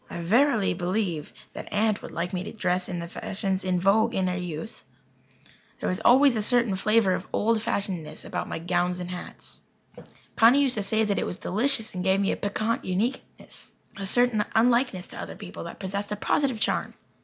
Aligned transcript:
I 0.09 0.19
verily 0.21 0.73
believe 0.73 1.31
that 1.53 1.71
Aunt 1.71 2.01
would 2.01 2.09
like 2.09 2.33
me 2.33 2.43
to 2.45 2.51
dress 2.51 2.89
in 2.89 2.97
the 2.97 3.07
fashions 3.07 3.63
in 3.63 3.79
vogue 3.79 4.15
in 4.15 4.25
her 4.25 4.35
youth. 4.35 4.83
There 5.79 5.91
is 5.91 6.01
always 6.03 6.35
a 6.35 6.41
certain 6.41 6.73
flavour 6.73 7.13
of 7.13 7.27
old 7.31 7.61
fashionedness 7.61 8.25
about 8.25 8.49
my 8.49 8.57
gowns 8.57 8.99
and 8.99 9.11
hats. 9.11 9.61
Connie 10.35 10.63
used 10.63 10.73
to 10.73 10.81
say 10.81 11.03
that 11.03 11.19
it 11.19 11.25
was 11.27 11.37
delicious 11.37 11.93
and 11.93 12.03
gave 12.03 12.19
me 12.19 12.31
a 12.31 12.35
piquant 12.35 12.83
uniqueness 12.83 13.73
a 13.95 14.07
certain 14.07 14.43
unlikeness 14.55 15.07
to 15.09 15.21
other 15.21 15.35
people 15.35 15.65
that 15.65 15.79
possessed 15.79 16.11
a 16.11 16.15
positive 16.15 16.59
charm. 16.59 16.95